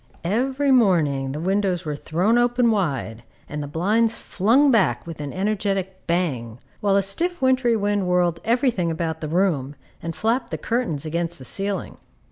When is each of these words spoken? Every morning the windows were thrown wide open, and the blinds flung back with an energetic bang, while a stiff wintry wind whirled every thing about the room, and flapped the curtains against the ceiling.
Every 0.23 0.71
morning 0.71 1.31
the 1.31 1.39
windows 1.39 1.85
were 1.85 1.95
thrown 1.95 2.33
wide 2.37 2.41
open, 3.19 3.23
and 3.47 3.61
the 3.61 3.67
blinds 3.67 4.17
flung 4.17 4.71
back 4.71 5.05
with 5.05 5.21
an 5.21 5.31
energetic 5.31 6.07
bang, 6.07 6.57
while 6.79 6.95
a 6.95 7.03
stiff 7.03 7.39
wintry 7.39 7.75
wind 7.75 8.07
whirled 8.07 8.39
every 8.43 8.71
thing 8.71 8.89
about 8.89 9.21
the 9.21 9.29
room, 9.29 9.75
and 10.01 10.15
flapped 10.15 10.49
the 10.49 10.57
curtains 10.57 11.05
against 11.05 11.37
the 11.37 11.45
ceiling. 11.45 11.97